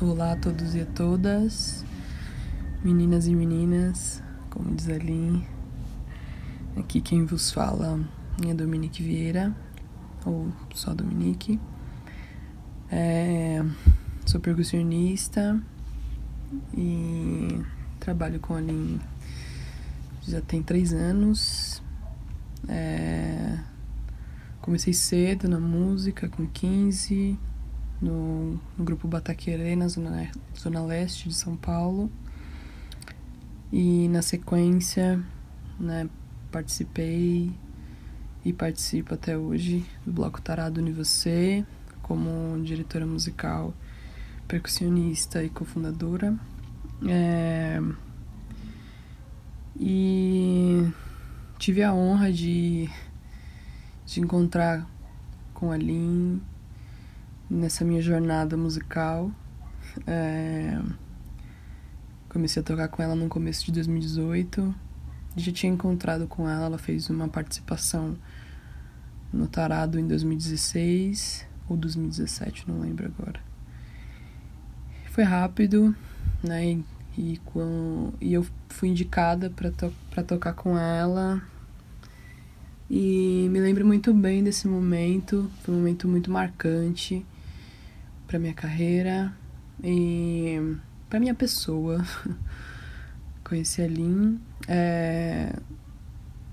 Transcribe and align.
Olá 0.00 0.34
a 0.34 0.36
todos 0.36 0.76
e 0.76 0.80
a 0.80 0.86
todas, 0.86 1.84
meninas 2.84 3.26
e 3.26 3.34
meninas, 3.34 4.22
como 4.48 4.72
diz 4.76 4.88
a 4.88 4.96
Lin. 4.96 5.44
Aqui 6.76 7.00
quem 7.00 7.24
vos 7.24 7.50
fala 7.50 7.98
é 8.46 8.54
Dominique 8.54 9.02
Vieira, 9.02 9.52
ou 10.24 10.52
só 10.72 10.94
Dominique. 10.94 11.58
É, 12.92 13.60
sou 14.24 14.40
percussionista 14.40 15.60
e 16.72 17.60
trabalho 17.98 18.38
com 18.38 18.54
a 18.54 18.60
Lin 18.60 19.00
já 20.22 20.40
tem 20.40 20.62
três 20.62 20.92
anos. 20.92 21.82
É, 22.68 23.58
comecei 24.60 24.92
cedo 24.92 25.48
na 25.48 25.58
música, 25.58 26.28
com 26.28 26.46
15 26.46 27.36
no, 28.00 28.60
no 28.76 28.84
grupo 28.84 29.08
Bataquerê, 29.08 29.74
na 29.74 29.88
zona, 29.88 30.30
zona 30.56 30.82
leste 30.82 31.28
de 31.28 31.34
São 31.34 31.56
Paulo. 31.56 32.10
E 33.72 34.08
na 34.08 34.22
sequência, 34.22 35.22
né, 35.78 36.08
participei 36.50 37.52
e 38.44 38.52
participo 38.52 39.14
até 39.14 39.36
hoje 39.36 39.84
do 40.06 40.12
Bloco 40.12 40.40
Tarado 40.40 40.80
Uni 40.80 40.92
Você, 40.92 41.64
como 42.02 42.62
diretora 42.62 43.06
musical, 43.06 43.74
percussionista 44.46 45.44
e 45.44 45.50
cofundadora. 45.50 46.34
É... 47.06 47.80
E 49.78 50.90
tive 51.58 51.82
a 51.82 51.92
honra 51.92 52.32
de, 52.32 52.88
de 54.06 54.20
encontrar 54.20 54.88
com 55.52 55.70
a 55.70 55.76
Lin 55.76 56.40
nessa 57.50 57.84
minha 57.84 58.02
jornada 58.02 58.56
musical. 58.56 59.30
É... 60.06 60.78
Comecei 62.28 62.60
a 62.60 62.64
tocar 62.64 62.88
com 62.88 63.02
ela 63.02 63.14
no 63.14 63.28
começo 63.28 63.64
de 63.66 63.72
2018. 63.72 64.74
Já 65.36 65.52
tinha 65.52 65.72
encontrado 65.72 66.26
com 66.26 66.48
ela, 66.48 66.66
ela 66.66 66.78
fez 66.78 67.08
uma 67.08 67.28
participação 67.28 68.16
no 69.32 69.46
Tarado 69.46 69.98
em 69.98 70.06
2016 70.06 71.46
ou 71.68 71.76
2017, 71.76 72.68
não 72.68 72.80
lembro 72.80 73.06
agora. 73.06 73.40
Foi 75.10 75.24
rápido, 75.24 75.94
né? 76.42 76.72
E, 76.72 76.84
e, 77.16 77.36
com, 77.44 78.12
e 78.20 78.32
eu 78.32 78.46
fui 78.68 78.88
indicada 78.88 79.50
para 79.50 79.70
to, 79.70 79.92
tocar 80.26 80.54
com 80.54 80.78
ela. 80.78 81.42
E 82.90 83.48
me 83.50 83.60
lembro 83.60 83.86
muito 83.86 84.12
bem 84.14 84.42
desse 84.42 84.66
momento, 84.66 85.50
foi 85.62 85.74
um 85.74 85.78
momento 85.78 86.08
muito 86.08 86.30
marcante 86.30 87.24
para 88.28 88.38
minha 88.38 88.52
carreira 88.52 89.34
e 89.82 90.76
para 91.08 91.18
minha 91.18 91.34
pessoa. 91.34 92.04
Conheci 93.42 93.80
a 93.80 93.88
Lin. 93.88 94.38
É... 94.68 95.56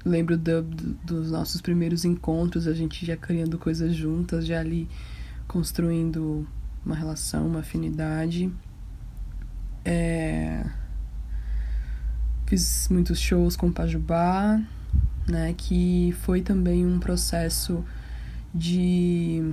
Lembro 0.06 0.38
do, 0.38 0.62
do, 0.62 0.94
dos 1.04 1.32
nossos 1.32 1.60
primeiros 1.62 2.06
encontros, 2.06 2.66
a 2.66 2.74
gente 2.74 3.06
já 3.06 3.18
criando 3.18 3.58
coisas 3.58 3.94
juntas, 3.94 4.46
já 4.46 4.60
ali 4.60 4.88
construindo 5.48 6.48
uma 6.86 6.96
relação, 6.96 7.46
uma 7.46 7.60
afinidade. 7.60 8.50
É... 9.84 10.66
Fiz 12.46 12.88
muitos 12.90 13.20
shows 13.20 13.58
com 13.58 13.70
Pajubá, 13.70 14.62
né? 15.28 15.54
Que 15.58 16.16
foi 16.22 16.42
também 16.42 16.86
um 16.86 17.00
processo 17.00 17.84
de 18.54 19.44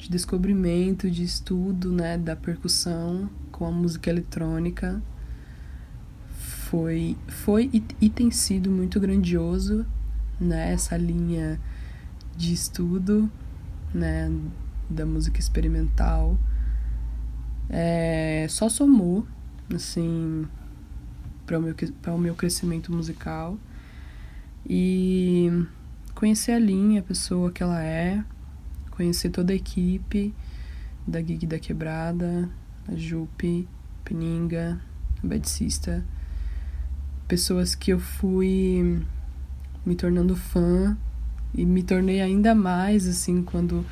de 0.00 0.08
descobrimento, 0.08 1.10
de 1.10 1.22
estudo, 1.22 1.92
né, 1.92 2.16
da 2.16 2.34
percussão 2.34 3.28
com 3.52 3.66
a 3.66 3.70
música 3.70 4.08
eletrônica. 4.08 5.00
Foi, 6.30 7.16
foi 7.28 7.68
e, 7.72 7.84
e 8.00 8.08
tem 8.08 8.30
sido 8.30 8.70
muito 8.70 8.98
grandioso, 8.98 9.84
né, 10.40 10.72
essa 10.72 10.96
linha 10.96 11.60
de 12.34 12.54
estudo, 12.54 13.30
né, 13.92 14.32
da 14.88 15.04
música 15.04 15.38
experimental. 15.38 16.38
É, 17.68 18.46
só 18.48 18.68
somou, 18.70 19.26
assim, 19.74 20.46
para 21.44 21.58
o 21.58 21.62
meu, 21.62 21.74
para 22.00 22.14
o 22.14 22.18
meu 22.18 22.34
crescimento 22.34 22.90
musical. 22.90 23.58
E 24.66 25.66
conhecer 26.14 26.52
a 26.52 26.58
linha, 26.58 27.00
a 27.00 27.04
pessoa 27.04 27.52
que 27.52 27.62
ela 27.62 27.82
é, 27.82 28.24
conhecer 29.00 29.30
toda 29.30 29.54
a 29.54 29.56
equipe 29.56 30.34
da 31.06 31.22
Gig 31.22 31.46
da 31.46 31.58
Quebrada, 31.58 32.46
a 32.86 32.94
Jupe, 32.94 33.66
Peninga, 34.04 34.78
a 35.24 35.26
Bedcista, 35.26 36.04
pessoas 37.26 37.74
que 37.74 37.94
eu 37.94 37.98
fui 37.98 39.02
me 39.86 39.94
tornando 39.94 40.36
fã 40.36 40.98
e 41.54 41.64
me 41.64 41.82
tornei 41.82 42.20
ainda 42.20 42.54
mais 42.54 43.06
assim 43.06 43.42
quando 43.42 43.86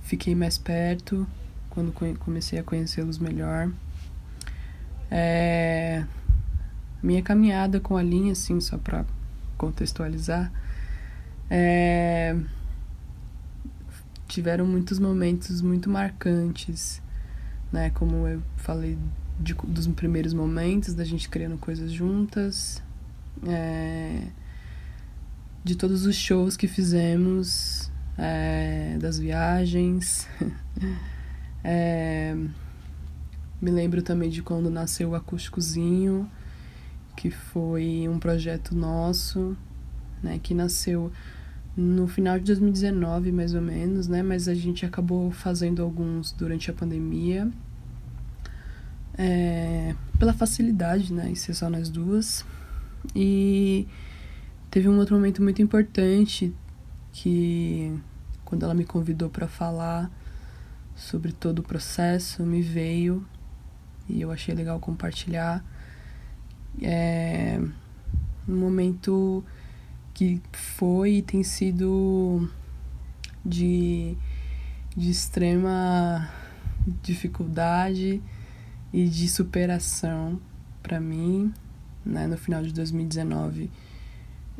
fiquei 0.00 0.34
mais 0.34 0.56
perto, 0.56 1.26
quando 1.68 1.92
comecei 2.18 2.58
a 2.58 2.62
conhecê-los 2.62 3.18
melhor. 3.18 3.70
É... 5.10 6.02
Minha 7.02 7.20
caminhada 7.20 7.78
com 7.78 7.94
a 7.94 8.02
linha, 8.02 8.32
assim, 8.32 8.58
só 8.58 8.78
para 8.78 9.04
contextualizar, 9.58 10.50
é 11.50 12.34
tiveram 14.30 14.64
muitos 14.64 14.98
momentos 15.00 15.60
muito 15.60 15.90
marcantes, 15.90 17.02
né? 17.72 17.90
Como 17.90 18.28
eu 18.28 18.40
falei 18.56 18.96
de, 19.40 19.54
dos 19.54 19.86
primeiros 19.88 20.32
momentos 20.32 20.94
da 20.94 21.04
gente 21.04 21.28
criando 21.28 21.58
coisas 21.58 21.90
juntas, 21.90 22.80
é, 23.46 24.28
de 25.64 25.74
todos 25.74 26.06
os 26.06 26.14
shows 26.14 26.56
que 26.56 26.68
fizemos, 26.68 27.90
é, 28.16 28.96
das 29.00 29.18
viagens. 29.18 30.28
é, 31.64 32.34
me 33.60 33.70
lembro 33.70 34.00
também 34.00 34.30
de 34.30 34.42
quando 34.42 34.70
nasceu 34.70 35.10
o 35.10 35.14
Acústicozinho, 35.16 36.30
que 37.16 37.30
foi 37.30 38.08
um 38.08 38.20
projeto 38.20 38.76
nosso, 38.76 39.56
né? 40.22 40.38
Que 40.40 40.54
nasceu 40.54 41.10
no 41.80 42.06
final 42.06 42.38
de 42.38 42.44
2019, 42.44 43.32
mais 43.32 43.54
ou 43.54 43.62
menos, 43.62 44.06
né? 44.06 44.22
Mas 44.22 44.46
a 44.48 44.54
gente 44.54 44.84
acabou 44.84 45.30
fazendo 45.30 45.82
alguns 45.82 46.30
durante 46.32 46.70
a 46.70 46.74
pandemia. 46.74 47.50
É, 49.16 49.94
pela 50.18 50.32
facilidade, 50.32 51.12
né? 51.12 51.30
E 51.32 51.36
ser 51.36 51.54
só 51.54 51.70
nós 51.70 51.88
duas. 51.88 52.44
E 53.16 53.88
teve 54.70 54.88
um 54.88 54.98
outro 54.98 55.14
momento 55.14 55.42
muito 55.42 55.62
importante 55.62 56.54
que 57.12 57.98
quando 58.44 58.64
ela 58.64 58.74
me 58.74 58.84
convidou 58.84 59.30
para 59.30 59.48
falar 59.48 60.10
sobre 60.94 61.32
todo 61.32 61.60
o 61.60 61.62
processo, 61.62 62.44
me 62.44 62.60
veio 62.60 63.26
e 64.06 64.20
eu 64.20 64.30
achei 64.30 64.54
legal 64.54 64.78
compartilhar. 64.78 65.64
É 66.82 67.58
um 68.46 68.56
momento 68.56 69.42
que 70.14 70.40
foi 70.52 71.16
e 71.16 71.22
tem 71.22 71.42
sido 71.42 72.48
de, 73.44 74.16
de 74.96 75.10
extrema 75.10 76.30
dificuldade 77.02 78.22
e 78.92 79.08
de 79.08 79.28
superação 79.28 80.40
para 80.82 81.00
mim. 81.00 81.52
Né? 82.04 82.26
No 82.26 82.36
final 82.36 82.62
de 82.62 82.72
2019 82.72 83.70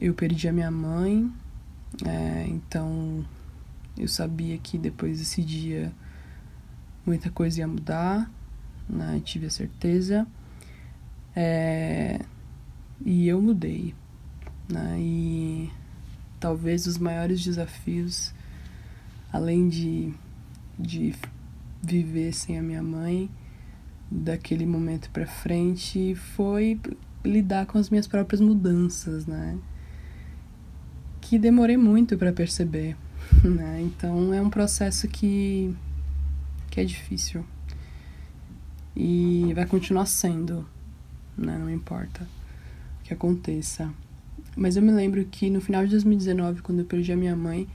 eu 0.00 0.14
perdi 0.14 0.48
a 0.48 0.52
minha 0.52 0.70
mãe, 0.70 1.30
é, 2.06 2.46
então 2.48 3.22
eu 3.98 4.08
sabia 4.08 4.56
que 4.56 4.78
depois 4.78 5.18
desse 5.18 5.42
dia 5.42 5.92
muita 7.04 7.30
coisa 7.30 7.60
ia 7.60 7.68
mudar, 7.68 8.30
né? 8.88 9.20
tive 9.22 9.46
a 9.46 9.50
certeza. 9.50 10.26
É, 11.36 12.18
e 13.04 13.28
eu 13.28 13.40
mudei. 13.42 13.94
Né? 14.70 14.96
E 15.00 15.70
talvez 16.38 16.86
os 16.86 16.98
maiores 16.98 17.42
desafios, 17.42 18.32
além 19.32 19.68
de, 19.68 20.12
de 20.78 21.14
viver 21.82 22.32
sem 22.32 22.58
a 22.58 22.62
minha 22.62 22.82
mãe, 22.82 23.30
daquele 24.10 24.66
momento 24.66 25.10
para 25.10 25.26
frente, 25.26 26.14
foi 26.14 26.80
lidar 27.24 27.66
com 27.66 27.78
as 27.78 27.90
minhas 27.90 28.06
próprias 28.06 28.40
mudanças, 28.40 29.26
né? 29.26 29.58
Que 31.20 31.38
demorei 31.38 31.76
muito 31.76 32.16
para 32.16 32.32
perceber, 32.32 32.96
né? 33.44 33.80
Então 33.82 34.34
é 34.34 34.40
um 34.40 34.50
processo 34.50 35.06
que 35.06 35.74
que 36.70 36.80
é 36.80 36.84
difícil. 36.84 37.44
E 38.96 39.52
vai 39.54 39.66
continuar 39.66 40.06
sendo, 40.06 40.66
né? 41.36 41.56
Não 41.58 41.70
importa 41.70 42.22
o 43.00 43.04
que 43.04 43.12
aconteça. 43.12 43.92
Mas 44.56 44.76
eu 44.76 44.82
me 44.82 44.90
lembro 44.90 45.24
que 45.24 45.48
no 45.48 45.60
final 45.60 45.84
de 45.84 45.90
2019, 45.92 46.62
quando 46.62 46.80
eu 46.80 46.84
perdi 46.84 47.12
a 47.12 47.16
minha 47.16 47.36
mãe, 47.36 47.68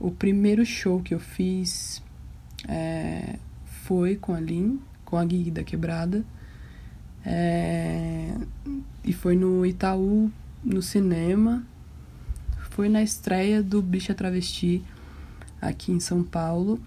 o 0.00 0.10
primeiro 0.10 0.64
show 0.64 1.00
que 1.02 1.14
eu 1.14 1.20
fiz 1.20 2.02
é, 2.66 3.38
foi 3.64 4.16
com 4.16 4.34
a 4.34 4.40
Lin, 4.40 4.80
com 5.04 5.16
a 5.16 5.24
Gui 5.24 5.50
da 5.50 5.62
Quebrada. 5.62 6.24
É, 7.24 8.34
e 9.04 9.12
foi 9.12 9.36
no 9.36 9.64
Itaú, 9.66 10.30
no 10.64 10.82
cinema. 10.82 11.64
Foi 12.70 12.88
na 12.88 13.02
estreia 13.02 13.62
do 13.62 13.82
Bicha 13.82 14.14
Travesti 14.14 14.82
aqui 15.60 15.92
em 15.92 16.00
São 16.00 16.22
Paulo. 16.22 16.80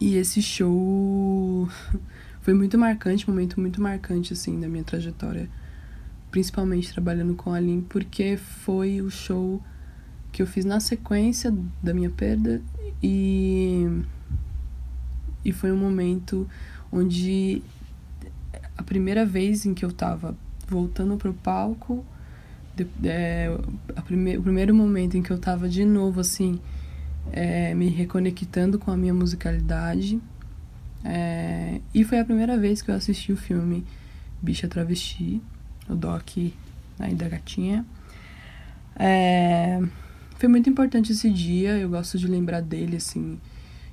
E 0.00 0.16
esse 0.16 0.42
show 0.42 1.68
foi 2.40 2.54
muito 2.54 2.78
marcante, 2.78 3.28
um 3.28 3.32
momento 3.32 3.60
muito 3.60 3.80
marcante 3.80 4.32
assim 4.32 4.60
da 4.60 4.68
minha 4.68 4.84
trajetória, 4.84 5.48
principalmente 6.30 6.92
trabalhando 6.92 7.34
com 7.34 7.52
a 7.52 7.60
Lin, 7.60 7.80
porque 7.88 8.36
foi 8.36 9.00
o 9.00 9.10
show 9.10 9.62
que 10.32 10.42
eu 10.42 10.46
fiz 10.46 10.64
na 10.64 10.80
sequência 10.80 11.54
da 11.82 11.94
minha 11.94 12.10
perda 12.10 12.60
e 13.02 13.86
e 15.44 15.52
foi 15.52 15.70
um 15.70 15.76
momento 15.76 16.48
onde 16.90 17.62
a 18.76 18.82
primeira 18.82 19.24
vez 19.24 19.64
em 19.64 19.72
que 19.72 19.84
eu 19.84 19.92
tava 19.92 20.36
voltando 20.68 21.16
pro 21.16 21.32
palco, 21.32 22.04
de, 22.74 22.86
é, 23.04 23.56
prime, 24.04 24.36
o 24.36 24.42
primeiro 24.42 24.74
momento 24.74 25.16
em 25.16 25.22
que 25.22 25.30
eu 25.30 25.38
tava 25.38 25.68
de 25.68 25.84
novo 25.84 26.20
assim, 26.20 26.60
é, 27.32 27.74
me 27.74 27.88
reconectando 27.88 28.78
com 28.78 28.90
a 28.90 28.96
minha 28.96 29.14
musicalidade. 29.14 30.20
É, 31.04 31.80
e 31.94 32.04
foi 32.04 32.18
a 32.18 32.24
primeira 32.24 32.58
vez 32.58 32.82
que 32.82 32.90
eu 32.90 32.94
assisti 32.94 33.32
o 33.32 33.36
filme 33.36 33.84
Bicha 34.42 34.68
Travesti, 34.68 35.40
o 35.88 35.94
doc 35.94 36.36
aí 36.98 37.14
da 37.14 37.28
gatinha. 37.28 37.84
É, 38.98 39.82
foi 40.36 40.48
muito 40.48 40.68
importante 40.68 41.12
esse 41.12 41.30
dia, 41.30 41.78
eu 41.78 41.88
gosto 41.88 42.18
de 42.18 42.26
lembrar 42.26 42.60
dele, 42.60 42.96
assim, 42.96 43.38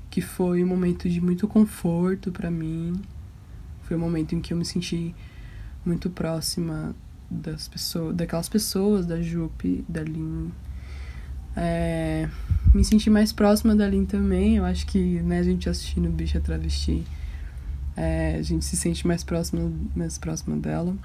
que 0.10 0.22
foi 0.22 0.63
um 0.63 0.68
momento 0.68 1.10
de 1.10 1.22
muito 1.22 1.48
conforto 1.48 2.31
para 2.31 2.50
mim. 2.50 3.01
Foi 3.84 3.98
um 3.98 4.00
momento 4.00 4.34
em 4.36 4.42
que 4.42 4.54
eu 4.54 4.57
me 4.57 4.66
senti 4.66 5.13
muito 5.86 6.10
próxima 6.10 6.95
das 7.30 7.68
pessoas, 7.68 8.16
daquelas 8.16 8.48
pessoas, 8.48 9.06
da 9.06 9.22
Jupe, 9.22 9.84
da 9.88 10.01
Lin. 10.01 10.51
É, 11.56 12.30
me 12.74 12.84
senti 12.84 13.10
mais 13.10 13.34
próxima 13.34 13.75
da 13.75 13.88
Lin 13.88 14.06
também. 14.06 14.57
Eu 14.57 14.66
acho 14.66 14.86
que, 14.86 15.22
né, 15.22 15.40
a 15.40 15.44
gente 15.44 15.69
assistindo 15.69 16.10
Bicha 16.10 16.40
Travesti, 16.40 17.04
é, 17.95 18.36
a 18.38 18.42
gente 18.42 18.66
se 18.66 18.75
sente 18.75 19.06
mais 19.06 19.24
próxima, 19.24 19.72
mais 19.95 20.18
próxima 20.18 20.56
dela. 20.56 20.95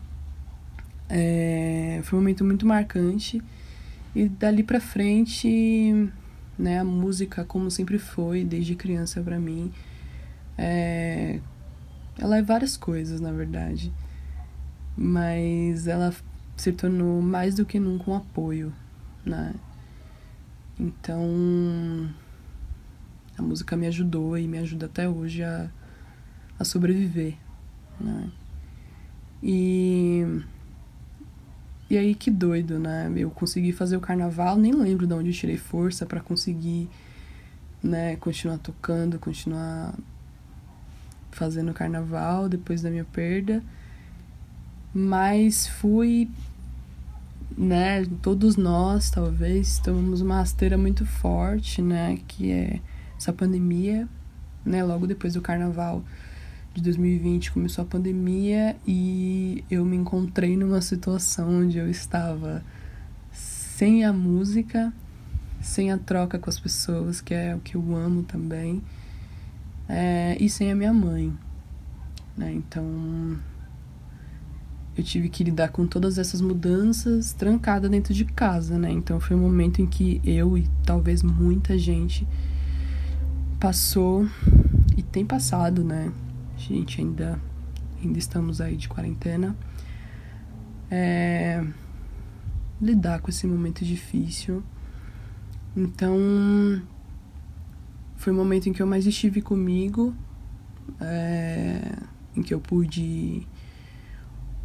É, 1.09 2.01
foi 2.05 2.19
um 2.19 2.23
momento 2.23 2.45
muito 2.45 2.67
marcante. 2.67 3.43
E 4.15 4.29
dali 4.29 4.63
pra 4.63 4.81
frente, 4.81 6.11
né, 6.59 6.79
a 6.79 6.85
música, 6.85 7.45
como 7.45 7.71
sempre 7.71 7.99
foi, 7.99 8.45
desde 8.45 8.75
criança 8.75 9.23
para 9.23 9.39
mim, 9.39 9.73
é, 10.57 11.41
ela 12.19 12.39
é 12.39 12.43
várias 12.43 12.77
coisas, 12.77 13.21
na 13.21 13.33
verdade. 13.33 13.93
Mas 14.97 15.87
ela 15.87 16.13
se 16.57 16.73
tornou 16.73 17.23
mais 17.23 17.55
do 17.55 17.65
que 17.65 17.79
nunca 17.79 18.11
um 18.11 18.15
apoio, 18.15 18.73
né? 19.25 19.55
Então, 20.79 22.09
a 23.37 23.43
música 23.43 23.77
me 23.77 23.87
ajudou 23.87 24.37
e 24.37 24.49
me 24.49 24.59
ajuda 24.59 24.87
até 24.87 25.09
hoje 25.09 25.43
a, 25.45 25.71
a 26.59 26.65
sobreviver, 26.65 27.35
né? 28.01 28.31
E, 29.41 30.43
e 31.91 31.97
aí 31.97 32.15
que 32.15 32.31
doido, 32.31 32.79
né? 32.79 33.11
Eu 33.17 33.31
consegui 33.31 33.73
fazer 33.73 33.97
o 33.97 34.01
carnaval, 34.01 34.57
nem 34.57 34.73
lembro 34.73 35.07
de 35.07 35.15
onde 35.15 35.31
eu 35.31 35.35
tirei 35.35 35.57
força 35.57 36.05
para 36.05 36.21
conseguir, 36.21 36.89
né, 37.83 38.17
continuar 38.17 38.59
tocando, 38.59 39.19
continuar 39.19 39.95
fazendo 41.31 41.73
carnaval 41.73 42.49
depois 42.49 42.83
da 42.83 42.91
minha 42.91 43.05
perda. 43.05 43.63
Mas 44.93 45.67
fui 45.67 46.29
né, 47.57 48.05
todos 48.23 48.57
nós 48.57 49.11
talvez 49.11 49.79
tomamos 49.81 50.21
uma 50.21 50.37
rasteira 50.37 50.79
muito 50.79 51.05
forte, 51.05 51.83
né, 51.83 52.19
que 52.29 52.53
é 52.53 52.81
essa 53.17 53.33
pandemia, 53.33 54.09
né, 54.65 54.85
logo 54.85 55.07
depois 55.07 55.35
do 55.35 55.41
carnaval 55.41 56.05
de 56.79 56.85
2020 56.85 57.51
começou 57.51 57.83
a 57.83 57.87
pandemia 57.87 58.77
e 58.87 59.65
eu 59.69 59.85
me 59.85 59.97
encontrei 59.97 60.57
numa 60.57 60.81
situação 60.81 61.63
onde 61.63 61.77
eu 61.77 61.91
estava 61.91 62.63
sem 63.33 64.05
a 64.05 64.13
música, 64.13 64.93
sem 65.61 65.91
a 65.91 65.99
troca 65.99 66.39
com 66.39 66.49
as 66.49 66.59
pessoas, 66.59 67.21
que 67.21 67.35
é 67.35 67.55
o 67.55 67.59
que 67.59 67.75
eu 67.75 67.97
amo 67.97 68.23
também, 68.23 68.81
é, 69.89 70.37
e 70.39 70.49
sem 70.49 70.71
a 70.71 70.75
minha 70.75 70.93
mãe, 70.93 71.37
né, 72.37 72.53
então 72.53 73.37
eu 74.97 75.03
tive 75.03 75.29
que 75.29 75.43
lidar 75.43 75.71
com 75.71 75.85
todas 75.85 76.17
essas 76.17 76.41
mudanças 76.41 77.33
trancada 77.33 77.89
dentro 77.89 78.13
de 78.13 78.25
casa, 78.25 78.77
né? 78.77 78.91
Então 78.91 79.21
foi 79.21 79.37
um 79.37 79.41
momento 79.41 79.81
em 79.81 79.87
que 79.87 80.21
eu 80.25 80.59
e 80.59 80.69
talvez 80.85 81.23
muita 81.23 81.79
gente 81.79 82.27
passou 83.61 84.29
e 84.97 85.03
tem 85.03 85.25
passado, 85.25 85.85
né? 85.85 86.13
Gente 86.59 87.01
ainda 87.01 87.41
ainda 88.03 88.19
estamos 88.19 88.61
aí 88.61 88.77
de 88.77 88.89
quarentena. 88.89 89.57
É, 90.91 91.65
lidar 92.81 93.21
com 93.21 93.31
esse 93.31 93.47
momento 93.47 93.85
difícil. 93.85 94.63
Então 95.77 96.17
foi 98.17 98.33
o 98.33 98.37
momento 98.37 98.69
em 98.69 98.73
que 98.73 98.83
eu 98.83 98.87
mais 98.87 99.07
estive 99.07 99.41
comigo, 99.41 100.15
é, 101.01 101.97
em 102.37 102.43
que 102.43 102.53
eu 102.53 102.61
pude 102.61 103.47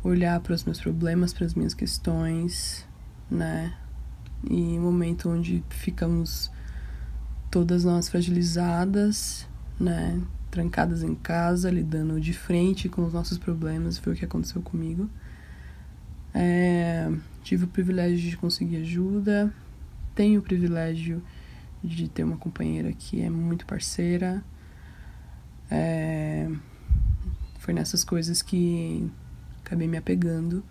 olhar 0.04 0.40
para 0.40 0.54
os 0.54 0.64
meus 0.64 0.80
problemas, 0.80 1.34
para 1.34 1.46
as 1.46 1.54
minhas 1.54 1.74
questões, 1.74 2.86
né? 3.30 3.74
E 4.50 4.78
um 4.78 4.82
momento 4.82 5.30
onde 5.30 5.64
ficamos 5.70 6.52
todas 7.50 7.84
nós 7.84 8.10
fragilizadas, 8.10 9.48
né? 9.80 10.22
Trancadas 10.54 11.02
em 11.02 11.16
casa, 11.16 11.72
lidando 11.72 12.22
de 12.22 12.32
frente 12.32 12.88
com 12.88 13.04
os 13.04 13.12
nossos 13.12 13.40
problemas, 13.40 13.98
foi 13.98 14.14
o 14.14 14.16
que 14.16 14.24
aconteceu 14.24 14.62
comigo. 14.62 15.10
É, 16.32 17.12
tive 17.42 17.64
o 17.64 17.68
privilégio 17.68 18.30
de 18.30 18.38
conseguir 18.38 18.78
ajuda, 18.78 19.52
tenho 20.14 20.42
o 20.42 20.44
privilégio 20.44 21.24
de 21.84 22.08
ter 22.08 22.24
uma 22.24 22.38
companheira 22.38 22.94
que 22.94 23.20
é 23.20 23.32
muito 23.32 23.66
parceira. 23.66 24.44
É, 25.72 26.48
foi 27.58 27.74
nessas 27.74 28.04
coisas 28.04 28.44
que 28.44 29.10
acabei 29.66 29.88
me 29.88 29.98
apegando. 29.98 30.64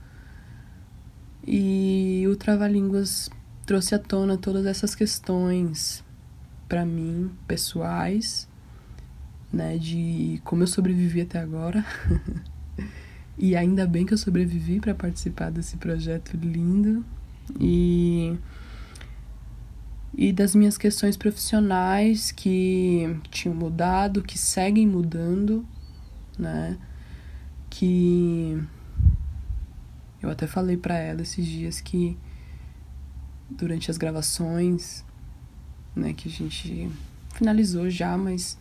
E 1.44 2.24
o 2.30 2.36
Trava-Línguas 2.36 3.28
trouxe 3.66 3.96
à 3.96 3.98
tona 3.98 4.36
todas 4.36 4.64
essas 4.64 4.94
questões 4.94 6.04
para 6.68 6.86
mim, 6.86 7.32
pessoais, 7.48 8.48
né, 9.52 9.76
de 9.76 10.40
como 10.44 10.62
eu 10.62 10.66
sobrevivi 10.66 11.20
até 11.20 11.38
agora. 11.38 11.84
e 13.36 13.54
ainda 13.54 13.86
bem 13.86 14.06
que 14.06 14.14
eu 14.14 14.18
sobrevivi 14.18 14.80
para 14.80 14.94
participar 14.94 15.50
desse 15.50 15.76
projeto 15.76 16.36
lindo. 16.36 17.04
E 17.60 18.36
e 20.14 20.30
das 20.30 20.54
minhas 20.54 20.76
questões 20.76 21.16
profissionais 21.16 22.30
que 22.30 23.16
tinham 23.30 23.54
mudado, 23.54 24.22
que 24.22 24.38
seguem 24.38 24.86
mudando, 24.86 25.66
né? 26.38 26.76
Que 27.70 28.62
eu 30.22 30.28
até 30.28 30.46
falei 30.46 30.76
para 30.76 30.96
ela 30.98 31.22
esses 31.22 31.46
dias 31.46 31.80
que 31.80 32.16
durante 33.50 33.90
as 33.90 33.96
gravações, 33.96 35.04
né, 35.96 36.12
que 36.12 36.28
a 36.28 36.30
gente 36.30 36.90
finalizou 37.34 37.90
já, 37.90 38.16
mas 38.16 38.58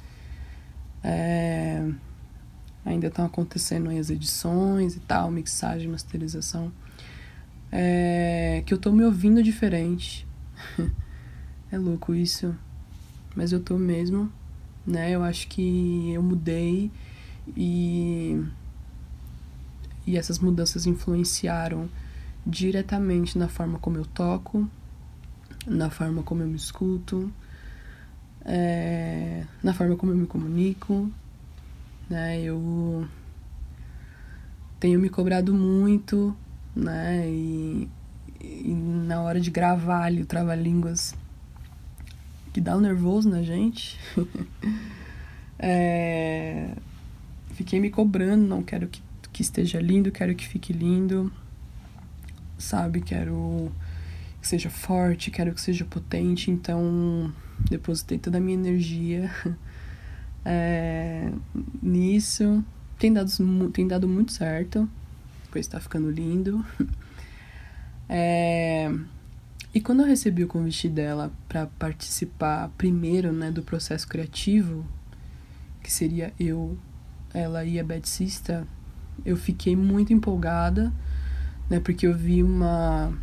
é, 1.03 1.87
ainda 2.85 3.07
estão 3.07 3.25
acontecendo 3.25 3.89
as 3.89 4.09
edições 4.09 4.95
e 4.95 4.99
tal, 4.99 5.31
mixagem, 5.31 5.87
masterização, 5.87 6.71
é, 7.71 8.63
que 8.65 8.73
eu 8.73 8.77
tô 8.77 8.91
me 8.91 9.03
ouvindo 9.03 9.41
diferente. 9.41 10.27
é 11.71 11.77
louco 11.77 12.13
isso, 12.13 12.55
mas 13.35 13.51
eu 13.51 13.59
tô 13.59 13.77
mesmo, 13.77 14.31
né? 14.85 15.11
Eu 15.11 15.23
acho 15.23 15.47
que 15.47 16.11
eu 16.11 16.21
mudei 16.21 16.91
e 17.55 18.43
e 20.05 20.17
essas 20.17 20.39
mudanças 20.39 20.85
influenciaram 20.85 21.87
diretamente 22.45 23.37
na 23.37 23.47
forma 23.47 23.77
como 23.77 23.97
eu 23.97 24.05
toco, 24.05 24.67
na 25.65 25.89
forma 25.89 26.23
como 26.23 26.41
eu 26.41 26.47
me 26.47 26.55
escuto, 26.55 27.31
é, 28.45 29.43
na 29.63 29.73
forma 29.73 29.95
como 29.95 30.11
eu 30.11 30.17
me 30.17 30.27
comunico. 30.27 31.11
Né? 32.09 32.41
Eu 32.41 33.07
tenho 34.79 34.99
me 34.99 35.09
cobrado 35.09 35.53
muito, 35.53 36.35
né? 36.75 37.29
E, 37.29 37.87
e 38.41 38.73
na 38.73 39.21
hora 39.21 39.39
de 39.39 39.51
gravar 39.51 40.05
ali 40.05 40.21
o 40.21 40.25
trava-línguas, 40.25 41.15
que 42.51 42.59
dá 42.59 42.75
um 42.75 42.81
nervoso 42.81 43.29
na 43.29 43.43
gente, 43.43 43.99
é, 45.57 46.71
fiquei 47.53 47.79
me 47.79 47.89
cobrando, 47.89 48.45
não 48.45 48.63
quero 48.63 48.87
que, 48.87 49.01
que 49.31 49.41
esteja 49.41 49.79
lindo, 49.79 50.11
quero 50.11 50.35
que 50.35 50.47
fique 50.47 50.73
lindo, 50.73 51.31
sabe? 52.57 53.01
Quero 53.01 53.71
que 54.41 54.47
seja 54.47 54.69
forte, 54.69 55.29
quero 55.29 55.53
que 55.53 55.61
seja 55.61 55.85
potente, 55.85 56.49
então 56.49 57.31
depositei 57.69 58.17
toda 58.17 58.37
a 58.37 58.41
minha 58.41 58.57
energia 58.57 59.31
é, 60.45 61.31
nisso. 61.81 62.63
Tem 62.97 63.11
dado, 63.11 63.29
tem 63.71 63.87
dado 63.87 64.07
muito 64.07 64.31
certo, 64.31 64.87
pois 65.51 65.67
tá 65.67 65.79
ficando 65.79 66.09
lindo. 66.09 66.65
É, 68.13 68.91
e 69.73 69.79
quando 69.79 70.01
eu 70.01 70.05
recebi 70.05 70.43
o 70.43 70.47
convite 70.47 70.89
dela 70.89 71.31
para 71.47 71.67
participar 71.67 72.69
primeiro 72.77 73.31
né, 73.31 73.49
do 73.49 73.63
processo 73.63 74.05
criativo, 74.05 74.85
que 75.81 75.89
seria 75.89 76.33
eu, 76.37 76.77
ela 77.33 77.63
e 77.63 77.79
a 77.79 77.83
Betsista, 77.85 78.67
eu 79.25 79.37
fiquei 79.37 79.77
muito 79.77 80.11
empolgada, 80.11 80.91
né, 81.69 81.79
porque 81.79 82.05
eu 82.05 82.13
vi 82.13 82.43
uma 82.43 83.13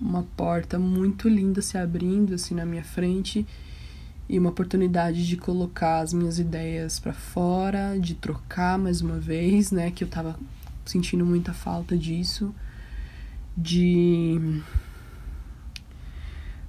uma 0.00 0.22
porta 0.36 0.78
muito 0.78 1.28
linda 1.28 1.62
se 1.62 1.78
abrindo 1.78 2.34
assim 2.34 2.54
na 2.54 2.66
minha 2.66 2.84
frente 2.84 3.46
e 4.28 4.38
uma 4.38 4.50
oportunidade 4.50 5.26
de 5.26 5.36
colocar 5.36 6.00
as 6.00 6.12
minhas 6.12 6.38
ideias 6.38 6.98
para 6.98 7.12
fora, 7.12 7.96
de 7.98 8.14
trocar 8.14 8.78
mais 8.78 9.00
uma 9.00 9.18
vez, 9.18 9.70
né, 9.70 9.90
que 9.90 10.02
eu 10.02 10.08
tava 10.08 10.38
sentindo 10.84 11.24
muita 11.24 11.52
falta 11.52 11.96
disso, 11.96 12.54
de 13.56 14.62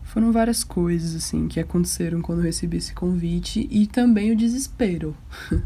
foram 0.04 0.32
várias 0.32 0.64
coisas 0.64 1.16
assim 1.16 1.48
que 1.48 1.60
aconteceram 1.60 2.22
quando 2.22 2.40
eu 2.40 2.46
recebi 2.46 2.78
esse 2.78 2.94
convite 2.94 3.68
e 3.70 3.86
também 3.88 4.32
o 4.32 4.36
desespero. 4.36 5.16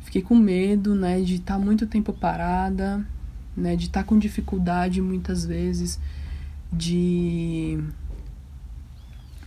Fiquei 0.00 0.22
com 0.22 0.34
medo, 0.34 0.94
né, 0.94 1.20
de 1.20 1.36
estar 1.36 1.54
tá 1.54 1.60
muito 1.60 1.86
tempo 1.86 2.12
parada, 2.12 3.04
né, 3.56 3.74
de 3.74 3.86
estar 3.86 4.02
tá 4.02 4.06
com 4.06 4.18
dificuldade 4.18 5.00
muitas 5.00 5.44
vezes 5.44 5.98
de 6.72 7.78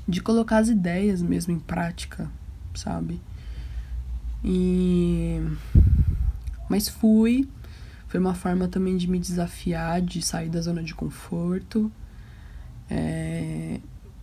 de 0.08 0.22
colocar 0.22 0.58
as 0.58 0.68
ideias 0.68 1.22
mesmo 1.22 1.54
em 1.54 1.60
prática, 1.60 2.30
sabe? 2.76 3.22
E 4.44 5.42
mas 6.70 6.90
fui, 6.90 7.48
foi 8.08 8.20
uma 8.20 8.34
forma 8.34 8.68
também 8.68 8.98
de 8.98 9.10
me 9.10 9.20
desafiar, 9.20 10.02
de 10.02 10.22
sair 10.22 10.50
da 10.50 10.62
zona 10.62 10.84
de 10.84 10.94
conforto. 10.94 11.92
É, 12.90 13.80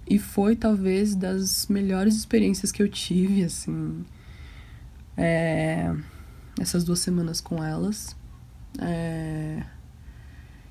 e 0.08 0.18
foi 0.18 0.56
talvez 0.56 1.14
das 1.14 1.66
melhores 1.68 2.16
experiências 2.16 2.72
que 2.72 2.82
eu 2.82 2.88
tive, 2.88 3.44
assim, 3.44 4.04
é, 5.16 5.94
essas 6.58 6.82
duas 6.82 6.98
semanas 6.98 7.40
com 7.40 7.62
elas. 7.62 8.16
É, 8.80 9.62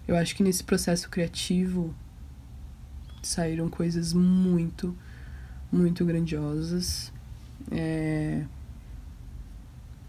eu 0.07 0.17
acho 0.17 0.35
que 0.35 0.43
nesse 0.43 0.63
processo 0.63 1.09
criativo 1.09 1.95
saíram 3.21 3.69
coisas 3.69 4.13
muito, 4.13 4.95
muito 5.71 6.05
grandiosas. 6.05 7.11
É... 7.71 8.43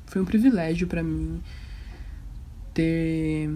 Foi 0.07 0.21
um 0.21 0.25
privilégio 0.25 0.87
para 0.87 1.02
mim 1.02 1.40
ter, 2.75 3.50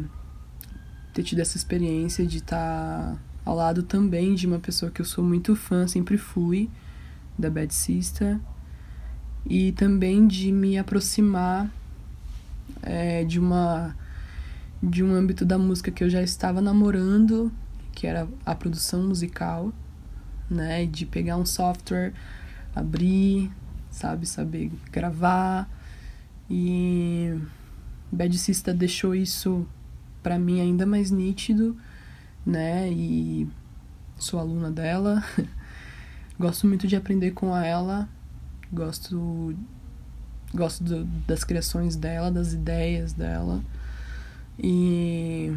ter 1.13 1.23
tido 1.23 1.41
essa 1.41 1.57
experiência 1.57 2.25
de 2.27 2.39
estar 2.39 3.15
tá 3.15 3.19
ao 3.45 3.57
lado 3.57 3.83
também 3.83 4.35
de 4.35 4.47
uma 4.47 4.59
pessoa 4.59 4.91
que 4.91 5.01
eu 5.01 5.05
sou 5.05 5.23
muito 5.25 5.55
fã, 5.55 5.87
sempre 5.87 6.17
fui, 6.17 6.71
da 7.39 7.51
Bad 7.51 7.75
Sister, 7.75 8.39
e 9.47 9.73
também 9.73 10.27
de 10.27 10.51
me 10.51 10.79
aproximar 10.79 11.71
é, 12.83 13.25
de 13.25 13.39
uma 13.39 13.95
de 14.83 15.03
um 15.03 15.15
âmbito 15.15 15.47
da 15.47 15.57
música 15.57 15.91
que 15.91 16.05
eu 16.05 16.11
já 16.11 16.23
estava 16.23 16.61
namorando 16.61 17.51
que 17.95 18.07
era 18.07 18.29
a 18.45 18.55
produção 18.55 19.03
musical, 19.03 19.73
né? 20.51 20.87
De 20.87 21.07
pegar 21.07 21.37
um 21.37 21.47
software, 21.47 22.13
abrir, 22.75 23.51
sabe, 23.91 24.27
saber 24.27 24.73
gravar. 24.91 25.69
E 26.51 27.39
Bad 28.11 28.37
Sista 28.39 28.75
deixou 28.75 29.15
isso 29.15 29.67
para 30.23 30.39
mim 30.39 30.61
ainda 30.61 30.85
mais 30.85 31.11
nítido, 31.11 31.77
né? 32.45 32.91
E 32.91 33.49
sou 34.19 34.41
aluna 34.41 34.71
dela. 34.71 35.25
gosto 36.39 36.67
muito 36.67 36.87
de 36.87 36.97
aprender 36.97 37.31
com 37.33 37.57
ela. 37.57 38.09
Gosto 38.73 39.55
gosto 40.55 40.85
do, 40.85 41.05
das 41.27 41.43
criações 41.43 41.97
dela, 41.97 42.31
das 42.31 42.53
ideias 42.53 43.13
dela. 43.13 43.63
E 44.59 45.53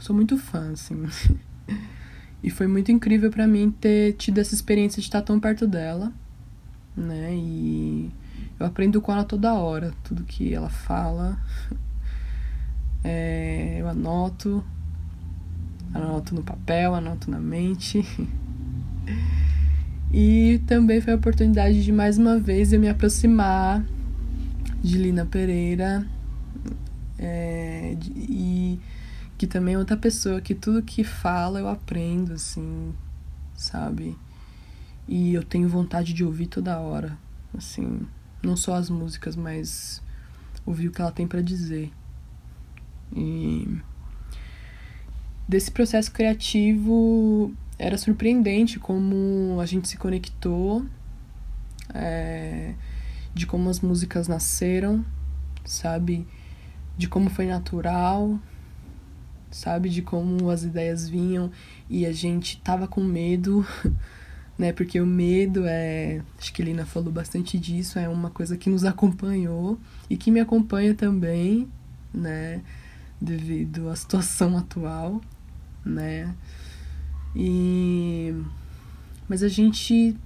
sou 0.00 0.14
muito 0.14 0.36
fã, 0.36 0.72
assim. 0.72 1.06
E 2.42 2.50
foi 2.50 2.66
muito 2.66 2.90
incrível 2.90 3.30
para 3.30 3.46
mim 3.46 3.70
ter 3.70 4.14
tido 4.14 4.38
essa 4.38 4.54
experiência 4.54 5.00
de 5.00 5.06
estar 5.06 5.22
tão 5.22 5.38
perto 5.38 5.66
dela, 5.66 6.12
né? 6.96 7.34
E 7.34 8.10
eu 8.58 8.66
aprendo 8.66 9.00
com 9.00 9.12
ela 9.12 9.24
toda 9.24 9.54
hora, 9.54 9.92
tudo 10.02 10.24
que 10.24 10.52
ela 10.52 10.70
fala. 10.70 11.38
É, 13.04 13.78
eu 13.80 13.88
anoto, 13.88 14.64
anoto 15.92 16.36
no 16.36 16.42
papel, 16.44 16.94
anoto 16.94 17.28
na 17.28 17.40
mente. 17.40 18.04
E 20.14 20.60
também 20.66 21.00
foi 21.00 21.14
a 21.14 21.16
oportunidade 21.16 21.82
de 21.82 21.90
mais 21.90 22.18
uma 22.18 22.38
vez 22.38 22.70
eu 22.70 22.78
me 22.78 22.86
aproximar 22.86 23.82
de 24.82 24.98
Lina 24.98 25.24
Pereira 25.24 26.06
é, 27.18 27.96
de, 27.98 28.10
e 28.10 28.80
que 29.42 29.46
também 29.48 29.74
é 29.74 29.78
outra 29.78 29.96
pessoa 29.96 30.40
que 30.40 30.54
tudo 30.54 30.84
que 30.84 31.02
fala 31.02 31.58
eu 31.58 31.66
aprendo, 31.66 32.32
assim, 32.32 32.94
sabe? 33.56 34.16
E 35.08 35.34
eu 35.34 35.42
tenho 35.42 35.68
vontade 35.68 36.12
de 36.12 36.24
ouvir 36.24 36.46
toda 36.46 36.78
hora, 36.78 37.18
assim, 37.58 38.06
não 38.40 38.56
só 38.56 38.76
as 38.76 38.88
músicas, 38.88 39.34
mas 39.34 40.00
ouvir 40.64 40.86
o 40.86 40.92
que 40.92 41.00
ela 41.00 41.10
tem 41.10 41.26
para 41.26 41.42
dizer. 41.42 41.90
E 43.12 43.80
desse 45.48 45.72
processo 45.72 46.12
criativo 46.12 47.52
era 47.76 47.98
surpreendente 47.98 48.78
como 48.78 49.58
a 49.60 49.66
gente 49.66 49.88
se 49.88 49.96
conectou, 49.96 50.86
é, 51.92 52.74
de 53.34 53.44
como 53.44 53.68
as 53.68 53.80
músicas 53.80 54.28
nasceram, 54.28 55.04
sabe? 55.64 56.28
De 56.96 57.08
como 57.08 57.28
foi 57.28 57.46
natural, 57.48 58.38
sabe? 59.52 59.88
De 59.88 60.02
como 60.02 60.50
as 60.50 60.64
ideias 60.64 61.08
vinham 61.08 61.50
e 61.88 62.04
a 62.04 62.12
gente 62.12 62.60
tava 62.60 62.88
com 62.88 63.02
medo, 63.04 63.64
né? 64.58 64.72
Porque 64.72 65.00
o 65.00 65.06
medo 65.06 65.64
é. 65.66 66.22
Acho 66.38 66.52
que 66.52 66.62
a 66.62 66.64
Lina 66.64 66.86
falou 66.86 67.12
bastante 67.12 67.58
disso, 67.58 67.98
é 67.98 68.08
uma 68.08 68.30
coisa 68.30 68.56
que 68.56 68.68
nos 68.68 68.84
acompanhou 68.84 69.78
e 70.10 70.16
que 70.16 70.30
me 70.30 70.40
acompanha 70.40 70.94
também, 70.94 71.68
né? 72.12 72.62
Devido 73.20 73.88
à 73.88 73.94
situação 73.94 74.56
atual, 74.58 75.20
né? 75.84 76.34
E. 77.36 78.34
Mas 79.28 79.42
a 79.42 79.48
gente 79.48 80.16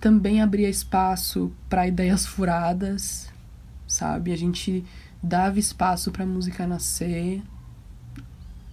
também 0.00 0.42
abria 0.42 0.68
espaço 0.68 1.52
para 1.68 1.86
ideias 1.86 2.26
furadas, 2.26 3.30
sabe? 3.86 4.32
A 4.32 4.36
gente 4.36 4.84
dava 5.22 5.58
espaço 5.58 6.10
para 6.10 6.26
música 6.26 6.66
nascer, 6.66 7.40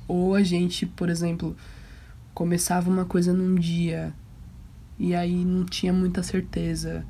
ou 0.09 0.33
a 0.33 0.41
gente, 0.41 0.87
por 0.87 1.07
exemplo, 1.07 1.55
começava 2.33 2.89
uma 2.89 3.05
coisa 3.05 3.31
num 3.31 3.53
dia 3.53 4.11
e 4.97 5.13
aí 5.13 5.45
não 5.45 5.63
tinha 5.63 5.93
muita 5.93 6.23
certeza 6.23 7.05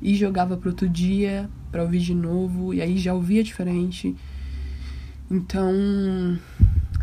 e 0.00 0.16
jogava 0.16 0.56
para 0.56 0.68
outro 0.68 0.88
dia 0.88 1.48
para 1.70 1.84
ouvir 1.84 2.00
de 2.00 2.14
novo 2.14 2.74
e 2.74 2.82
aí 2.82 2.98
já 2.98 3.14
ouvia 3.14 3.44
diferente. 3.44 4.16
Então, 5.30 6.36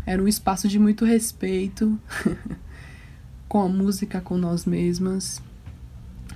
era 0.04 0.22
um 0.22 0.28
espaço 0.28 0.68
de 0.68 0.78
muito 0.78 1.06
respeito 1.06 1.98
com 3.48 3.62
a 3.62 3.68
música, 3.68 4.20
com 4.20 4.36
nós 4.36 4.66
mesmas. 4.66 5.42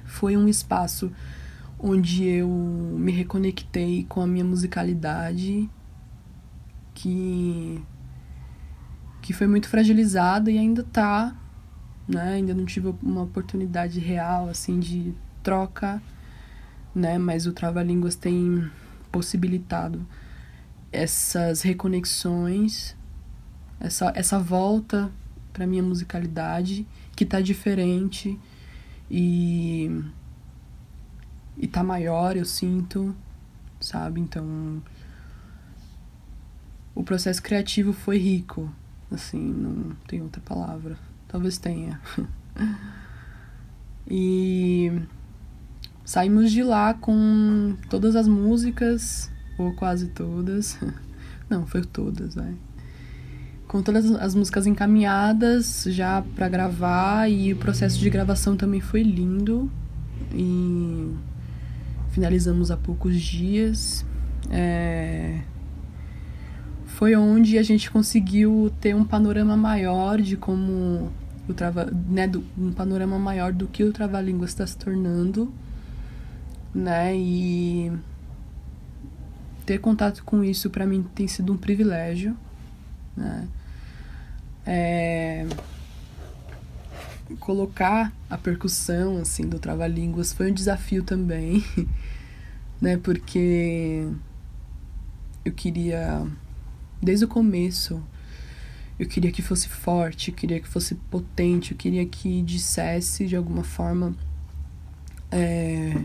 Foi 0.07 0.35
um 0.35 0.49
espaço 0.49 1.13
onde 1.79 2.25
eu 2.25 2.49
me 2.49 3.13
reconectei 3.13 4.07
com 4.09 4.23
a 4.23 4.27
minha 4.27 4.45
musicalidade, 4.45 5.69
que 6.95 7.83
que 9.25 9.33
foi 9.33 9.47
muito 9.47 9.71
fragilizada 9.71 10.50
e 10.50 10.59
ainda 10.59 10.83
tá, 10.85 11.35
né? 12.07 12.35
Ainda 12.35 12.52
não 12.52 12.66
tive 12.66 12.95
uma 13.02 13.23
oportunidade 13.23 13.99
real, 13.99 14.50
assim, 14.50 14.78
de 14.78 15.14
troca, 15.43 16.02
né? 16.95 17.16
Mas 17.16 17.47
o 17.47 17.52
Trava-Línguas 17.54 18.16
tem 18.16 18.71
possibilitado 19.11 20.07
essas 20.93 21.62
reconexões, 21.62 22.95
essa, 23.81 24.12
essa 24.14 24.38
volta 24.38 25.11
para 25.54 25.66
minha 25.66 25.83
musicalidade, 25.83 26.87
que 27.16 27.25
tá 27.25 27.40
diferente 27.40 28.38
e, 29.11 30.02
e 31.57 31.66
tá 31.66 31.83
maior, 31.83 32.37
eu 32.37 32.45
sinto, 32.45 33.16
sabe? 33.81 34.21
Então, 34.21 34.83
o 36.95 37.02
processo 37.02 37.43
criativo 37.43 37.95
foi 37.95 38.19
rico, 38.19 38.71
assim, 39.11 39.41
não 39.41 39.97
tem 40.07 40.23
outra 40.23 40.41
palavra. 40.41 40.97
Talvez 41.29 41.59
tenha. 41.59 42.01
e 44.09 44.93
saímos 46.05 46.53
de 46.53 46.63
lá 46.63 46.95
com 46.95 47.77
todas 47.89 48.15
as 48.15 48.29
músicas, 48.29 49.31
ou 49.59 49.73
quase 49.75 50.09
todas. 50.09 50.79
Não, 51.49 51.67
foi 51.67 51.83
todas, 51.83 52.35
né? 52.35 52.55
Com 53.69 53.83
todas 53.83 54.11
as 54.13 54.35
músicas 54.35 54.67
encaminhadas 54.67 55.85
já 55.89 56.23
para 56.35 56.49
gravar 56.49 57.29
e 57.31 57.53
o 57.53 57.57
processo 57.57 57.99
de 57.99 58.09
gravação 58.09 58.57
também 58.57 58.81
foi 58.81 59.03
lindo. 59.03 59.71
E 60.33 61.15
finalizamos 62.11 62.71
há 62.71 62.77
poucos 62.77 63.21
dias. 63.21 64.05
É... 64.51 65.43
Foi 66.95 67.17
onde 67.17 67.59
a 67.59 67.63
gente 67.65 67.91
conseguiu 67.91 68.73
ter 68.81 68.95
um 68.95 69.05
panorama 69.05 69.57
maior 69.57 70.23
de 70.23 70.37
como 70.37 71.11
o 71.49 71.53
trava, 71.53 71.87
né, 71.87 72.29
do, 72.29 72.45
um 72.57 72.71
panorama 72.71 73.19
maior 73.19 73.53
do 73.53 73.67
que 73.67 73.83
o 73.83 73.93
trava-língua 73.93 74.47
está 74.47 74.65
se 74.65 74.77
tornando, 74.77 75.53
né? 76.73 77.17
E 77.17 77.91
ter 79.67 79.79
contato 79.79 80.23
com 80.23 80.45
isso 80.45 80.71
para 80.71 80.87
mim 80.87 81.03
tem 81.03 81.27
sido 81.27 81.53
um 81.53 81.57
privilégio, 81.57 82.37
né? 83.17 83.49
É... 84.65 85.49
Colocar 87.41 88.13
a 88.31 88.39
percussão 88.39 89.19
assim 89.19 89.49
do 89.49 89.59
trava-línguas 89.59 90.33
foi 90.33 90.49
um 90.49 90.55
desafio 90.55 91.03
também, 91.03 91.65
né? 92.81 92.97
Porque 92.99 94.09
eu 95.45 95.53
queria 95.53 96.25
desde 97.05 97.25
o 97.25 97.29
começo 97.29 98.03
eu 98.99 99.07
queria 99.07 99.33
que 99.33 99.43
fosse 99.43 99.69
forte, 99.69 100.31
eu 100.31 100.37
queria 100.37 100.61
que 100.61 100.69
fosse 100.69 100.95
potente, 100.95 101.73
eu 101.73 101.77
queria 101.77 102.07
que 102.07 102.41
dissesse 102.43 103.27
de 103.27 103.35
alguma 103.35 103.65
forma 103.65 104.15
é, 105.33 106.01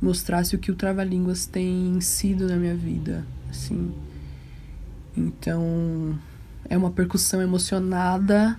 mostrasse 0.00 0.56
o 0.56 0.58
que 0.58 0.70
o 0.70 0.74
Trava-Línguas 0.74 1.46
tem 1.46 2.00
sido 2.00 2.48
na 2.48 2.56
minha 2.56 2.74
vida, 2.74 3.26
assim. 3.50 3.94
Então, 5.14 6.18
é 6.68 6.76
uma 6.76 6.90
percussão 6.90 7.42
emocionada, 7.42 8.58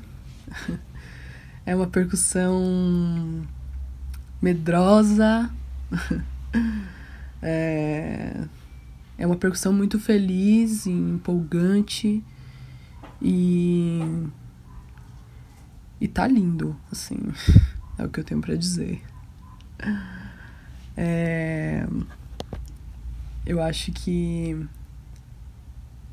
é 1.66 1.76
uma 1.76 1.88
percussão 1.88 3.44
medrosa, 4.40 5.50
é, 7.42 8.44
é 9.18 9.26
uma 9.26 9.36
percussão 9.36 9.72
muito 9.72 10.00
feliz 10.00 10.86
e 10.86 10.92
empolgante. 10.92 12.24
E 13.22 14.00
e 16.00 16.08
tá 16.08 16.28
lindo, 16.28 16.76
assim, 16.92 17.18
é 17.98 18.04
o 18.04 18.10
que 18.10 18.20
eu 18.20 18.24
tenho 18.24 18.42
para 18.42 18.56
dizer. 18.56 19.02
É... 20.98 21.88
Eu 23.46 23.62
acho 23.62 23.92
que 23.92 24.68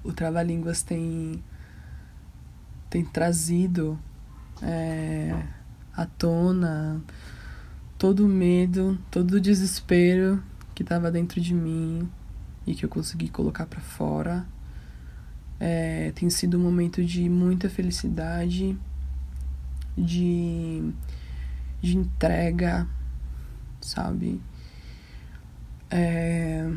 o 0.05 0.13
Trava-Línguas 0.13 0.83
tem, 0.83 1.43
tem 2.91 3.05
trazido 3.05 3.99
é, 4.61 5.43
à 5.95 6.05
tona 6.05 7.03
todo 7.99 8.27
o 8.27 8.29
medo, 8.29 8.99
todo 9.11 9.33
o 9.35 9.41
desespero 9.41 10.43
que 10.75 10.83
estava 10.83 11.11
dentro 11.11 11.41
de 11.41 11.55
mim 11.55 12.09
e 12.67 12.75
que 12.75 12.85
eu 12.85 12.89
consegui 12.89 13.29
colocar 13.29 13.67
para 13.67 13.81
fora. 13.81 14.47
É, 15.59 16.13
tem 16.15 16.29
sido 16.29 16.59
um 16.59 16.63
momento 16.63 17.05
de 17.05 17.29
muita 17.29 17.71
felicidade, 17.71 18.77
de, 19.97 20.93
de 21.81 21.97
entrega, 21.97 22.87
sabe? 23.81 24.41
É... 25.91 26.73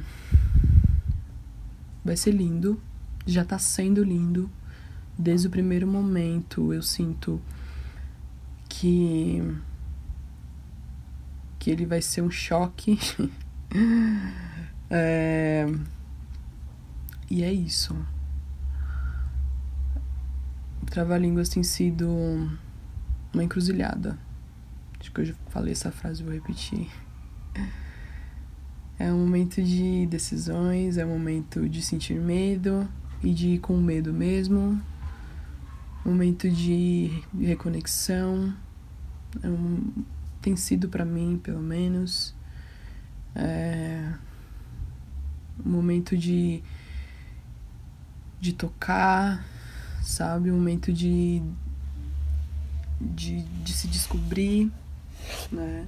Vai 2.03 2.15
ser 2.15 2.31
lindo, 2.31 2.79
já 3.25 3.43
tá 3.43 3.57
sendo 3.57 4.03
lindo. 4.03 4.49
Desde 5.17 5.47
o 5.47 5.49
primeiro 5.49 5.87
momento 5.87 6.73
eu 6.73 6.83
sinto 6.83 7.41
que 8.67 9.41
que 11.57 11.71
ele 11.71 11.85
vai 11.85 12.01
ser 12.01 12.21
um 12.21 12.29
choque. 12.29 12.99
é... 14.95 15.67
E 17.29 17.43
é 17.43 17.51
isso. 17.51 17.95
Trava-línguas 20.85 21.49
tem 21.49 21.63
sido 21.63 22.09
uma 23.33 23.43
encruzilhada. 23.43 24.17
Acho 24.99 25.11
que 25.11 25.21
eu 25.21 25.25
já 25.25 25.33
falei 25.49 25.73
essa 25.73 25.91
frase, 25.91 26.23
vou 26.23 26.31
repetir. 26.31 26.87
É 28.97 29.11
um 29.11 29.19
momento 29.19 29.61
de 29.61 30.05
decisões, 30.05 30.97
é 30.97 31.05
um 31.05 31.09
momento 31.09 31.67
de 31.67 31.81
sentir 31.81 32.17
medo 32.19 32.87
e 33.21 33.33
de 33.33 33.49
ir 33.49 33.59
com 33.59 33.75
medo 33.75 34.13
mesmo. 34.13 34.81
Momento 36.05 36.49
de 36.49 37.21
reconexão. 37.37 38.55
É 39.43 39.49
um, 39.49 39.91
tem 40.41 40.55
sido 40.55 40.87
para 40.87 41.03
mim, 41.03 41.37
pelo 41.43 41.61
menos. 41.61 42.33
É 43.35 44.13
um 45.63 45.69
momento 45.69 46.17
de 46.17 46.63
de 48.39 48.53
tocar, 48.53 49.45
sabe? 50.01 50.51
Um 50.51 50.55
momento 50.55 50.91
de 50.91 51.41
de, 52.99 53.41
de 53.41 53.73
se 53.73 53.87
descobrir, 53.87 54.71
né? 55.51 55.87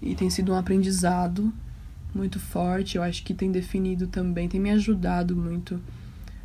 E 0.00 0.14
tem 0.14 0.30
sido 0.30 0.52
um 0.52 0.56
aprendizado 0.56 1.52
muito 2.14 2.38
forte. 2.38 2.96
Eu 2.96 3.02
acho 3.02 3.22
que 3.22 3.34
tem 3.34 3.50
definido 3.50 4.06
também, 4.06 4.48
tem 4.48 4.60
me 4.60 4.70
ajudado 4.70 5.36
muito 5.36 5.80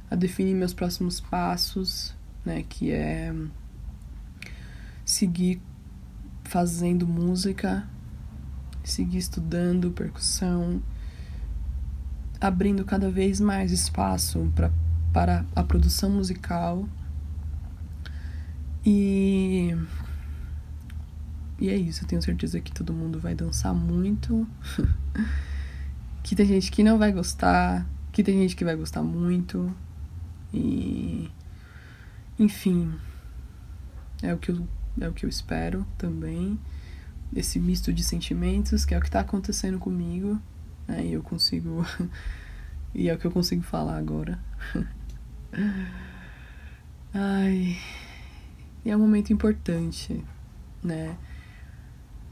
a 0.09 0.15
definir 0.15 0.53
meus 0.53 0.73
próximos 0.73 1.19
passos, 1.19 2.13
né? 2.45 2.63
Que 2.67 2.91
é 2.91 3.33
seguir 5.05 5.61
fazendo 6.43 7.07
música, 7.07 7.87
seguir 8.83 9.17
estudando 9.17 9.91
percussão, 9.91 10.81
abrindo 12.43 12.83
cada 12.83 13.09
vez 13.09 13.39
mais 13.39 13.71
espaço 13.71 14.51
pra, 14.53 14.69
para 15.13 15.45
a 15.55 15.63
produção 15.63 16.09
musical. 16.09 16.87
E 18.85 19.73
e 21.57 21.69
é 21.69 21.75
isso, 21.77 22.03
eu 22.03 22.07
tenho 22.09 22.21
certeza 22.21 22.59
que 22.59 22.73
todo 22.73 22.91
mundo 22.91 23.17
vai 23.17 23.33
dançar 23.33 23.73
muito. 23.73 24.45
que 26.21 26.35
tem 26.35 26.45
gente 26.45 26.69
que 26.69 26.83
não 26.83 26.97
vai 26.97 27.13
gostar, 27.13 27.87
que 28.11 28.21
tem 28.21 28.41
gente 28.41 28.57
que 28.57 28.65
vai 28.65 28.75
gostar 28.75 29.01
muito. 29.01 29.73
E 30.53 31.31
enfim, 32.37 32.93
é 34.21 34.33
o 34.33 34.37
que 34.37 34.51
eu, 34.51 34.67
é 34.99 35.07
o 35.07 35.13
que 35.13 35.25
eu 35.25 35.29
espero 35.29 35.87
também. 35.97 36.59
Esse 37.33 37.57
misto 37.57 37.93
de 37.93 38.03
sentimentos, 38.03 38.83
que 38.83 38.93
é 38.93 38.97
o 38.97 39.01
que 39.01 39.09
tá 39.09 39.21
acontecendo 39.21 39.79
comigo. 39.79 40.41
Aí 40.87 41.13
eu 41.13 41.23
consigo. 41.23 41.85
e 42.93 43.09
é 43.09 43.13
o 43.13 43.17
que 43.17 43.25
eu 43.25 43.31
consigo 43.31 43.63
falar 43.63 43.97
agora. 43.97 44.39
Ai. 47.13 47.77
E 48.85 48.89
é 48.89 48.97
um 48.97 48.99
momento 48.99 49.31
importante, 49.31 50.23
né? 50.83 51.15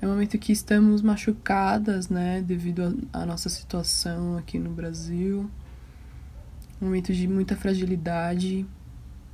É 0.01 0.07
um 0.07 0.09
momento 0.09 0.35
que 0.39 0.51
estamos 0.51 1.03
machucadas, 1.03 2.09
né, 2.09 2.41
devido 2.41 3.07
à 3.13 3.23
nossa 3.23 3.49
situação 3.49 4.35
aqui 4.35 4.57
no 4.57 4.71
Brasil. 4.71 5.47
Um 6.81 6.85
momento 6.85 7.13
de 7.13 7.27
muita 7.27 7.55
fragilidade, 7.55 8.65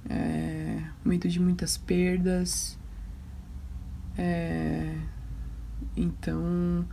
é, 0.09 0.83
momento 1.05 1.29
de 1.29 1.39
muitas 1.39 1.77
perdas. 1.77 2.77
É, 4.17 4.93
então, 5.95 6.85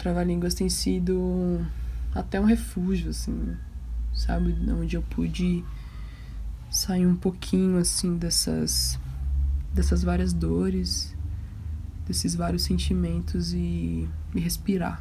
Trava-Línguas 0.00 0.54
tem 0.54 0.68
sido 0.68 1.64
até 2.14 2.40
um 2.40 2.44
refúgio, 2.44 3.10
assim, 3.10 3.56
sabe? 4.12 4.56
Onde 4.70 4.96
eu 4.96 5.02
pude 5.02 5.64
sair 6.70 7.06
um 7.06 7.16
pouquinho, 7.16 7.78
assim, 7.78 8.16
dessas, 8.16 8.98
dessas 9.72 10.02
várias 10.02 10.32
dores 10.32 11.14
desses 12.10 12.34
vários 12.34 12.64
sentimentos 12.64 13.52
e, 13.54 14.08
e 14.34 14.40
respirar. 14.40 15.00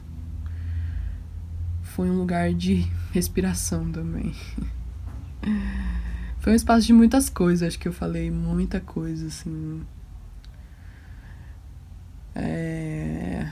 Foi 1.82 2.08
um 2.08 2.18
lugar 2.18 2.54
de 2.54 2.88
respiração 3.12 3.92
também. 3.92 4.36
Foi 6.38 6.54
um 6.54 6.56
espaço 6.56 6.86
de 6.86 6.94
muitas 6.94 7.30
coisas, 7.30 7.68
acho 7.68 7.80
que 7.80 7.88
eu 7.88 7.92
falei 7.92 8.30
muita 8.30 8.80
coisa, 8.80 9.28
assim. 9.28 9.82
É... 12.36 13.52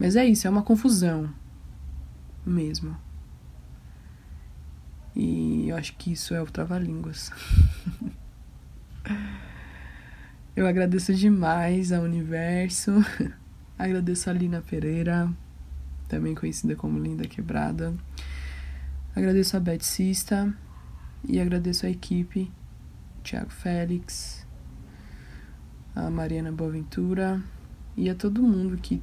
Mas 0.00 0.16
é 0.16 0.24
isso, 0.24 0.46
é 0.46 0.50
uma 0.50 0.62
confusão, 0.62 1.28
mesmo. 2.44 2.96
E 5.14 5.68
eu 5.68 5.76
acho 5.76 5.94
que 5.96 6.12
isso 6.12 6.32
é 6.32 6.40
o 6.40 6.46
Trava-Línguas. 6.46 7.30
eu 10.56 10.66
agradeço 10.66 11.12
demais 11.12 11.92
ao 11.92 12.02
universo. 12.02 12.92
agradeço 13.78 14.30
a 14.30 14.32
Lina 14.32 14.62
Pereira, 14.62 15.30
também 16.08 16.34
conhecida 16.34 16.74
como 16.74 16.98
Linda 16.98 17.28
Quebrada. 17.28 17.94
Agradeço 19.14 19.54
a 19.58 19.60
Beth 19.60 19.82
Sista 19.82 20.50
e 21.28 21.38
agradeço 21.38 21.84
a 21.84 21.90
equipe, 21.90 22.50
Tiago 23.22 23.50
Félix, 23.50 24.46
a 25.94 26.08
Mariana 26.08 26.50
Boaventura 26.50 27.42
e 27.98 28.08
a 28.08 28.14
todo 28.14 28.42
mundo 28.42 28.78
que 28.78 29.02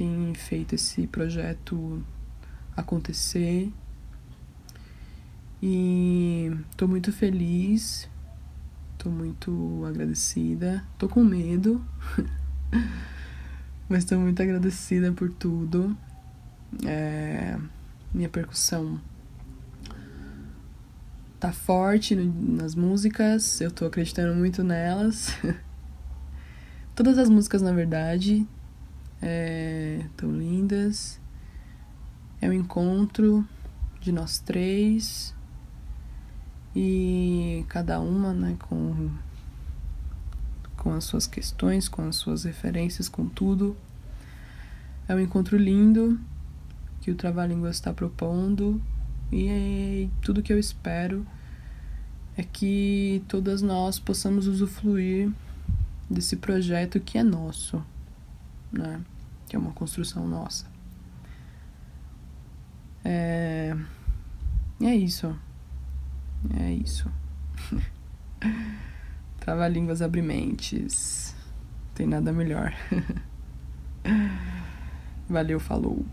tem 0.00 0.32
feito 0.32 0.74
esse 0.74 1.06
projeto 1.06 2.02
acontecer. 2.74 3.70
E 5.62 6.50
tô 6.74 6.88
muito 6.88 7.12
feliz, 7.12 8.08
tô 8.96 9.10
muito 9.10 9.84
agradecida, 9.86 10.82
tô 10.96 11.06
com 11.06 11.22
medo, 11.22 11.84
mas 13.90 14.06
tô 14.06 14.18
muito 14.18 14.40
agradecida 14.42 15.12
por 15.12 15.28
tudo. 15.28 15.94
É, 16.86 17.58
minha 18.14 18.30
percussão 18.30 18.98
tá 21.38 21.52
forte 21.52 22.16
no, 22.16 22.56
nas 22.56 22.74
músicas, 22.74 23.60
eu 23.60 23.70
tô 23.70 23.84
acreditando 23.84 24.34
muito 24.34 24.64
nelas. 24.64 25.36
Todas 26.96 27.18
as 27.18 27.28
músicas, 27.28 27.60
na 27.60 27.72
verdade, 27.72 28.48
é, 29.20 30.04
lindas. 30.22 31.20
É 32.40 32.48
um 32.48 32.52
encontro 32.52 33.46
de 34.00 34.12
nós 34.12 34.38
três 34.38 35.34
e 36.74 37.64
cada 37.68 38.00
uma, 38.00 38.32
né, 38.32 38.56
com 38.60 39.10
com 40.76 40.94
as 40.94 41.04
suas 41.04 41.26
questões, 41.26 41.88
com 41.88 42.08
as 42.08 42.16
suas 42.16 42.44
referências, 42.44 43.06
com 43.06 43.28
tudo. 43.28 43.76
É 45.06 45.14
um 45.14 45.20
encontro 45.20 45.58
lindo 45.58 46.18
que 47.02 47.10
o 47.10 47.14
Trava-Língua 47.14 47.68
está 47.70 47.92
propondo 47.92 48.80
e 49.30 49.48
é 49.48 50.08
tudo 50.22 50.42
que 50.42 50.50
eu 50.50 50.58
espero 50.58 51.26
é 52.36 52.42
que 52.42 53.22
todas 53.28 53.60
nós 53.60 53.98
possamos 53.98 54.46
usufruir 54.46 55.30
desse 56.08 56.36
projeto 56.36 56.98
que 56.98 57.18
é 57.18 57.22
nosso, 57.22 57.84
né? 58.72 59.00
Que 59.48 59.56
é 59.56 59.58
uma 59.58 59.72
construção 59.72 60.26
nossa. 60.26 60.66
É, 63.04 63.74
é 64.80 64.94
isso. 64.94 65.36
É 66.58 66.72
isso. 66.72 67.10
Trava-línguas 69.40 70.02
abre 70.02 70.22
mentes. 70.22 71.34
Tem 71.94 72.06
nada 72.06 72.32
melhor. 72.32 72.72
Valeu, 75.28 75.60
falou. 75.60 76.04